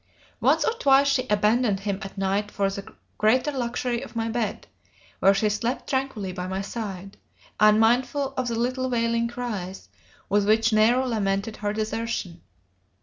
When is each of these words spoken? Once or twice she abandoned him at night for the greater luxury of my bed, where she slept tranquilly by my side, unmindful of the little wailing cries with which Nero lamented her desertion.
Once 0.39 0.65
or 0.65 0.73
twice 0.79 1.07
she 1.07 1.27
abandoned 1.27 1.81
him 1.81 1.99
at 2.01 2.17
night 2.17 2.49
for 2.49 2.67
the 2.71 2.91
greater 3.19 3.51
luxury 3.51 4.01
of 4.01 4.15
my 4.15 4.27
bed, 4.27 4.65
where 5.19 5.31
she 5.31 5.47
slept 5.47 5.87
tranquilly 5.87 6.31
by 6.33 6.47
my 6.47 6.59
side, 6.59 7.17
unmindful 7.59 8.33
of 8.35 8.47
the 8.47 8.55
little 8.57 8.89
wailing 8.89 9.27
cries 9.27 9.89
with 10.27 10.47
which 10.47 10.73
Nero 10.73 11.05
lamented 11.05 11.57
her 11.57 11.71
desertion. 11.71 12.41